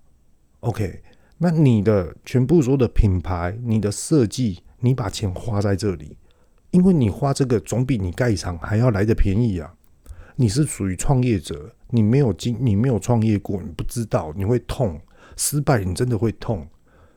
[0.66, 1.00] OK，
[1.38, 6.18] 那你的全部所有的品牌、你的设计，你把钱花在这里，
[6.72, 9.72] 因为你花这个总比你盖厂还要来得便宜啊！
[10.36, 15.00] 你是属于创业者，你没有经，你没有创业过，你不知道，你会痛，
[15.38, 16.68] 失败你真的会痛，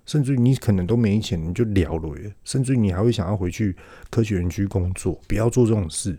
[0.05, 3.75] 甚至于你可能都没钱，你就了了，甚至于你还会想要回去
[4.11, 6.19] 科学园区工作，不要做这种事。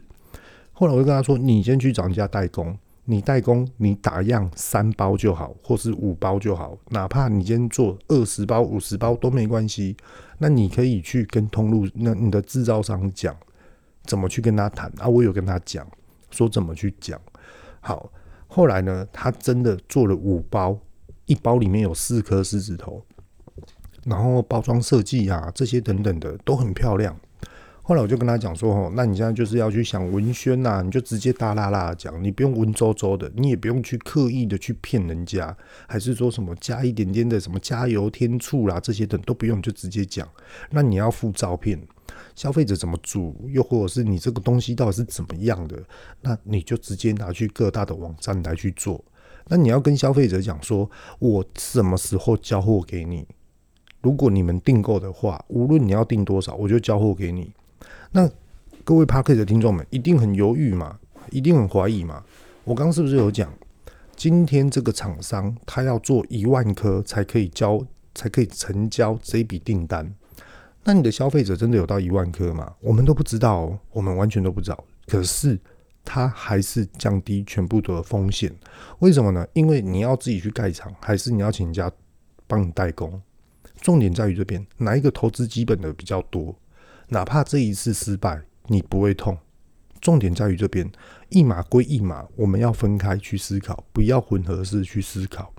[0.74, 2.76] 后来我就跟他说：“你先去找人家代工。”
[3.12, 9.98] 你代工，你打样三包就好，或是五包就好，哪怕你今天做二十包、五十包都没关系。
[10.38, 13.36] 那你可以去跟通路，那你的制造商讲
[14.04, 15.08] 怎么去跟他谈啊？
[15.08, 15.88] 我有跟他讲，
[16.30, 17.19] 说怎么去讲。
[17.82, 18.12] 好，
[18.48, 20.78] 后来呢，他真的做了五包，
[21.26, 23.04] 一包里面有四颗狮子头，
[24.06, 27.19] 然后包装设计啊这些等等的都很漂亮。
[27.89, 40.30] 后来我就跟他讲说：“哦，那你现在就是要去想文宣呐，你就直接大啦啦讲，你不用文绉绉的，你也不用去刻意的去骗人家，还是说什么加一点点的什么加油添醋啦，这些等都不用，就直接讲。
[40.69, 41.82] 那你要附照片，
[42.36, 45.82] 消费者怎么煮，又或者是你这个东西到底是怎么样的，
[46.21, 49.04] 那你就直接拿去各大的网站来去做。
[49.47, 53.25] 那你要跟消费者讲说，我什么时候交货给你？
[54.04, 57.52] 如果你们订购的话，无论你要订多少，我就交货给你。”
[58.12, 58.30] 那
[58.84, 61.00] 各位拍客的听众们一定很犹豫嘛，
[61.32, 62.24] 一定很怀疑嘛。
[62.63, 63.54] 我刚刚是不是有讲，
[64.15, 70.12] 今天这个厂商他要做一万颗才可以交，才可以成交这笔订单。
[70.84, 72.74] 那你的消费者真的有到一万颗吗？
[72.80, 74.84] 我们都不知道，我们完全都不知道。
[75.06, 75.60] 可是
[76.04, 78.52] 他还是降低全部的风险，
[79.00, 79.45] 为什么呢？
[79.54, 81.91] 因为你要自己去盖厂，还是你要请人家
[82.48, 83.22] 帮你代工？
[83.82, 86.56] 重点在于这边，哪一个投资基本的比较多？
[87.10, 89.38] 哪怕这一次失败，你不会痛。
[90.02, 90.89] 重点在于这边，
[91.28, 95.54] 一码归一码，我们要分开去思考，不要混合式去思考。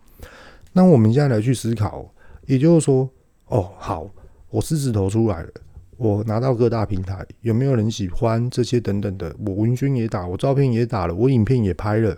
[0.72, 2.10] 那我们现在来去思考，
[2.46, 3.10] 也就是说，
[3.46, 4.08] 哦，好，
[4.48, 5.50] 我狮子头出来了。
[5.98, 9.36] 我拿到各大平台，有没有人喜欢这些等等的？
[9.44, 12.16] 我文宣也打，我照片也打了，我影片也拍了。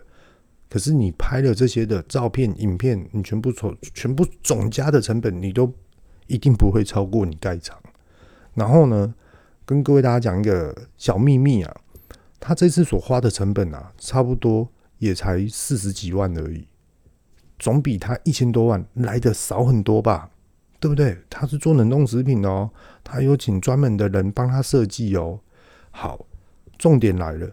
[0.70, 5.72] 可是你拍了这些的照片、影片，你全部总全部总加的成本，你都
[6.28, 7.76] 一定不会超过你盖厂。
[8.54, 9.12] 然后呢，
[9.64, 11.76] 跟各位大家讲一个小秘密啊，
[12.40, 16.66] 他这次所花的成本啊，差不多也才四十几万而已，
[17.58, 20.30] 总比他一千多万来的少很多吧。
[20.80, 21.16] 对不对？
[21.30, 22.68] 他是做冷冻食品的哦，
[23.04, 25.38] 他有请专门的人帮他设计哦。
[25.92, 26.26] 好，
[26.76, 27.48] 重点来了，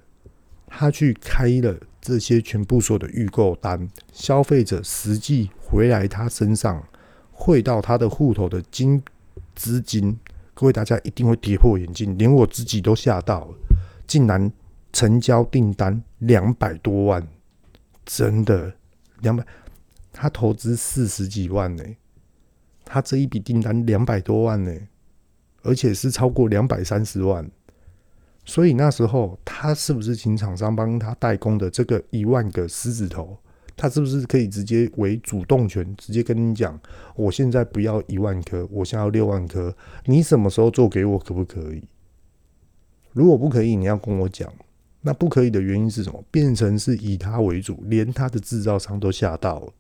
[0.66, 6.84] 他去开了这些全部所有的预购单，消费者实际回来他身上
[7.32, 9.00] 汇到他的户头的金
[9.56, 10.18] 资金，
[10.60, 13.56] 各位大家一定会跌破眼镜，连我自己都吓到了，
[14.06, 14.52] 竟然
[14.92, 17.26] 成交订单两百多万，
[18.06, 18.76] 真的
[19.22, 19.46] 两百，
[20.12, 21.84] 他投资四十几万呢。
[22.84, 24.78] 他这一笔订单两百多万呢，
[25.62, 27.50] 而且是超过两百三十万，
[28.44, 33.40] 所以那时候他是不是请厂商帮他代工的这个一万个狮子头？
[33.82, 36.78] 他是不是可以直接为主动权，直接跟你讲，
[37.16, 41.82] 我现在不要一万颗，我想要六万颗，你什么时候做给我可不可以？
[43.14, 44.52] 如果不可以，你要跟我讲。
[45.02, 46.22] 那不可以的原因是什么？
[46.30, 49.74] 变成是以他为主，连他的制造商都吓到了。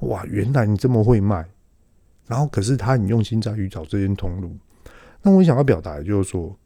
[0.00, 1.46] 哇，原来你这么会卖！
[2.26, 4.56] 然后，可是他很用心在于找这件通路。
[5.20, 6.56] 那我想要表达的就是说，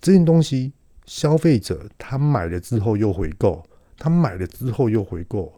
[0.00, 0.70] 这件东西
[1.06, 3.64] 消费者他买了之后又回购，
[3.96, 5.57] 他买了之后又回购。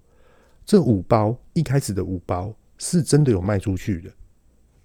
[0.64, 4.10] 这五包一开始的五包是真的有卖出去的。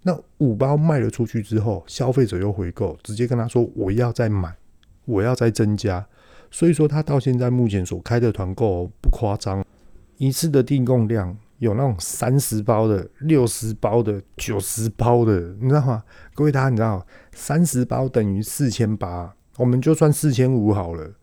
[0.02, 4.56] 那五包卖了出去之后，消费者又回购，直接跟他说我要再买，
[5.06, 6.06] 我要再增加。
[6.52, 9.66] 所以说他到现在目前所开的团购不夸张，
[10.18, 11.38] 一次的订购量。
[11.60, 16.04] 有那种三十包的、六十包的、九十包的，你知道吗？
[16.34, 21.14] 各位大家，你知道三十包等于四千八，我们就算四千五好了。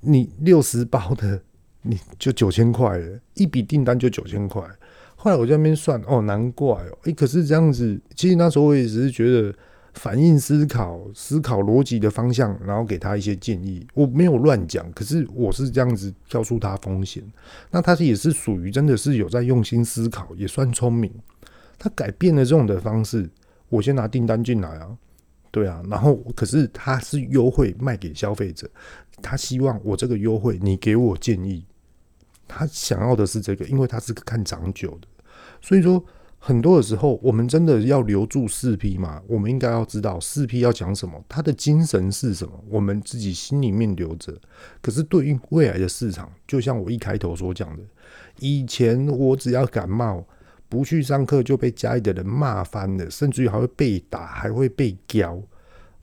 [0.00, 1.40] 你六十包的，
[1.82, 4.62] 你就九千块了，一笔订单就九千块。
[5.16, 9.54] 后来我在那边算，哦，难怪哦，诶，可是这样子，其实那时候我也只是觉得。
[9.94, 13.84] 反应思考、思考逻辑的方向，然后给他一些建议。
[13.92, 17.20] 我没有乱讲，可是我是这样子告诉他风险。
[17.72, 21.12] 那他也是属于真的是有在用心思考，也算聪明。
[21.76, 23.28] 他改变了这种的方式，
[23.68, 24.96] 我先拿订单进来啊，
[25.50, 28.70] 对啊，然后可是他是优惠卖给消费者，
[29.20, 31.64] 他希望我这个优惠你给我建议，
[32.50, 35.08] 他想要的是这个，因为他是看长久的，
[35.60, 36.04] 所以说。
[36.42, 39.20] 很多的时候，我们真的要留住四 P 吗？
[39.26, 44.34] 我们应该要知道四 P 要讲什么，他的精神是什么，我们自己心里面留着。
[44.80, 47.82] 可是对于未来的市场，就像我一开头所讲的，
[48.38, 50.26] 以前我只要感冒
[50.66, 55.38] 不去上课，就被家里的人骂翻了，甚至于还会被打，还会被教。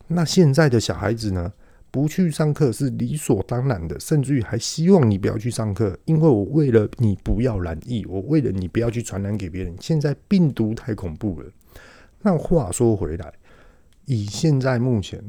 [0.06, 1.52] 那现在的小孩子呢？
[1.98, 9.76] 不去上课是理所当然的，甚至于还希望你不要去上课，因为我为了你不要染疫，我为了你不要去传染给别人。
[9.82, 11.48] 现在病毒太恐怖了。
[12.22, 13.34] 那话说回来，
[14.06, 15.20] 以现在目前，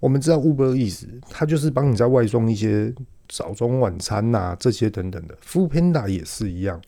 [0.00, 2.92] 我们知道 Uber Eats，它就是帮你在外送一些
[3.28, 6.82] 早中晚餐呐、这些等等的 f o o Panda 也是一样。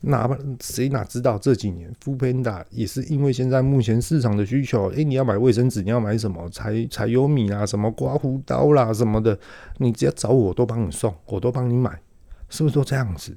[0.00, 9.38] 哪怕谁哪知道这几年 f o o Panda 也是因为现在目前市场的需求，诶、你要买卫生纸，你要买什么柴柴油米啊，什么刮胡刀啦什么的，
[9.78, 11.98] 你只要找我，我都帮你送，我都帮你买，
[12.48, 13.36] 是不是都这样子？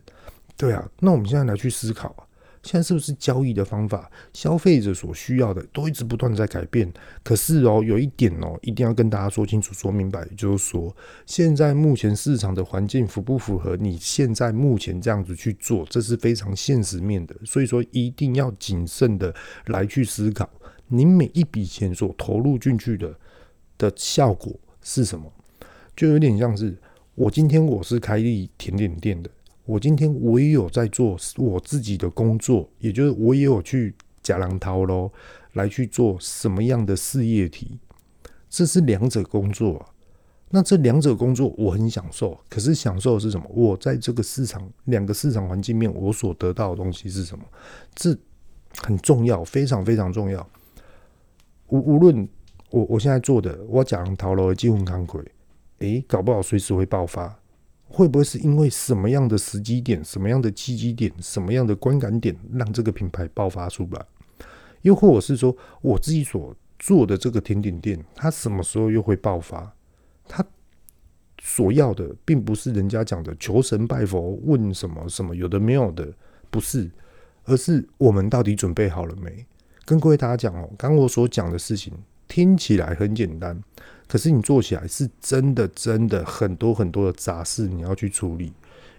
[0.56, 2.24] 对啊，那我们现在来去思考啊。
[2.64, 6.92] 现在是不是交易的方法，消费者所需要的都一直不断在改变？
[7.24, 10.96] 可是哦，有一点哦，一定要跟大家说清楚、说明白，就是说，
[11.26, 17.36] 现在目前市场的环境符不符合你现在目前这样子去做，这是非常现实面的。
[17.46, 19.34] 所以说，一定要谨慎的
[19.66, 20.50] 来去思考，
[20.88, 23.16] 你每一笔钱所投入进去的
[23.78, 24.54] 的效果
[24.84, 25.32] 是什么？
[25.96, 26.78] 就有点像是
[27.16, 29.30] 我今天我是开一甜点店的。
[29.66, 33.94] 我今天我也有在做我自己的工作，也就是我也有去
[34.24, 35.12] 假狼掏喽，
[35.54, 37.80] 来去做什么样的事业体，
[38.50, 39.86] 这是两者工作啊。
[40.50, 43.46] 那这两者工作我很享受，可是享受的是什么？
[43.54, 47.46] 我在这个市场两个市场环境面，我所得到的东西是什么？
[47.96, 48.18] 这
[48.82, 50.46] 很重要，非常非常重要。
[51.68, 52.28] 无无论
[52.70, 55.24] 我我现在做的，我讲讨论的机会刚亏，
[55.80, 57.41] 诶，搞不好随时会爆发。
[57.92, 64.06] 会不会是因为什么样的时机点、什么样的契机点、什么样的观感点，让这个品牌爆发出来？
[64.84, 69.72] 又或者是说，我自己所做的这个甜点店，它什么时候又会爆发？
[70.28, 70.44] 它
[71.40, 76.12] 所要的，并不是人家讲的求神拜佛、问什么什么有的没有的，
[76.50, 76.90] 不是，
[77.44, 79.46] 而是我们到底准备好了没？
[79.86, 81.94] 跟各位大家讲哦，刚刚我所讲的事情
[82.28, 83.62] 听起来很简单。
[84.12, 88.52] 可是你做起来是真的，真的很多很多的杂事你要去处理，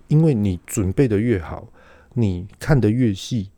[0.08, 1.68] 因为你准备的越好，
[2.14, 3.50] 你看得越细，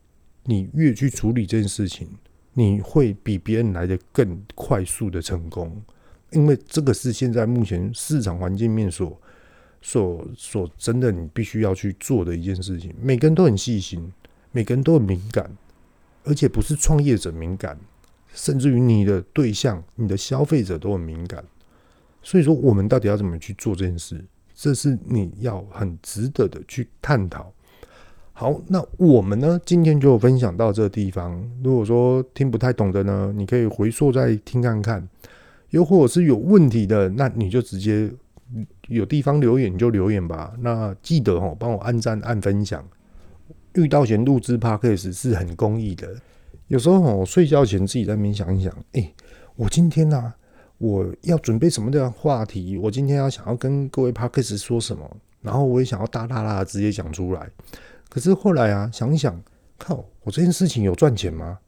[0.47, 2.09] 你越去处理这件事情，
[2.55, 5.81] 你会比别人来得更快速的成功。
[6.33, 9.17] 因为这个是现在目前市场环境面所、
[9.81, 12.93] 所、所真的你必须要去做的一件事情。
[13.01, 14.13] 每个人都很细心，
[14.51, 15.49] 每个人都很敏感，
[16.25, 17.79] 而且不是创业者敏感。
[18.35, 21.43] 甚至于你的对象、你的消费者都很敏感，
[22.23, 24.23] 所以说我们到底要怎么去做这件事？
[24.55, 27.53] 这是你要很值得的去探讨。
[28.33, 31.43] 好，那我们呢，今天就分享到这个地方。
[31.63, 35.01] 如果说听不太懂的呢，你可以回溯再听看看；
[35.71, 38.11] 又或者是有问题的，那你就直接
[38.89, 40.53] 有地方留言你就留言吧。
[40.61, 42.85] 那记得哦，帮我按赞、按分享。
[43.75, 46.17] 遇到贤录制 Podcast 是很公益的。
[46.69, 49.13] 有时候我睡觉前自己在那边想一想，哎、
[49.55, 50.37] 我今天呢、啊，
[50.79, 52.79] 我要准备什么的话题？
[52.79, 55.17] 我今天要想要跟各位 Podcast 说什么？
[55.43, 57.51] 然后我也想要大大大直接讲出来。
[58.09, 59.39] 可是后来啊，想一想，
[59.77, 61.59] 靠，我这件事情有赚钱吗？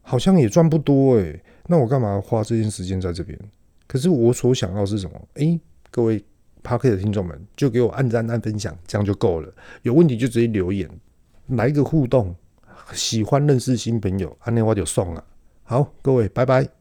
[0.00, 1.44] 好像也赚不多哎、欸。
[1.66, 3.38] 那我干嘛花这件时间在这边？
[3.86, 5.20] 可是我所想要是什么？
[5.34, 5.60] 哎、
[5.90, 6.24] 各位
[6.62, 9.52] Podcast 的听众们，就给我按赞、按分享，这样就够了。
[9.82, 10.88] 有问题就直接留言，
[11.48, 12.34] 来一个互动。
[12.94, 15.24] 喜欢认识新朋友，安尼我就送了。
[15.62, 16.79] 好，各位，拜拜。